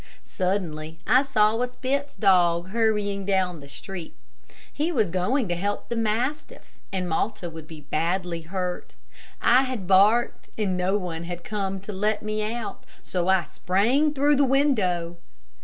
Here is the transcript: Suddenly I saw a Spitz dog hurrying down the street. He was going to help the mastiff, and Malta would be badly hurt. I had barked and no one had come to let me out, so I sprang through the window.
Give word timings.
Suddenly 0.23 0.97
I 1.05 1.21
saw 1.21 1.61
a 1.61 1.67
Spitz 1.67 2.15
dog 2.15 2.69
hurrying 2.69 3.23
down 3.23 3.59
the 3.59 3.67
street. 3.67 4.15
He 4.73 4.91
was 4.91 5.11
going 5.11 5.47
to 5.49 5.55
help 5.55 5.89
the 5.89 5.95
mastiff, 5.95 6.79
and 6.91 7.07
Malta 7.07 7.51
would 7.51 7.67
be 7.67 7.81
badly 7.81 8.41
hurt. 8.41 8.95
I 9.43 9.61
had 9.61 9.85
barked 9.85 10.49
and 10.57 10.75
no 10.75 10.97
one 10.97 11.25
had 11.25 11.43
come 11.43 11.79
to 11.81 11.93
let 11.93 12.23
me 12.23 12.41
out, 12.41 12.83
so 13.03 13.27
I 13.27 13.45
sprang 13.45 14.11
through 14.11 14.37
the 14.37 14.43
window. 14.43 15.17